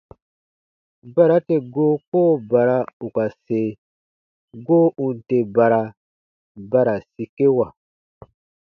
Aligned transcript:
Bara 1.15 1.37
tè 1.47 1.55
goo 1.73 1.95
koo 2.09 2.33
bara 2.51 2.77
ù 3.05 3.07
ka 3.15 3.25
se, 3.43 3.61
goo 4.65 4.87
ù 5.03 5.05
n 5.15 5.17
tè 5.27 5.39
bara, 5.55 5.81
ba 6.69 6.79
ra 6.87 6.95
sikewa. 7.11 7.67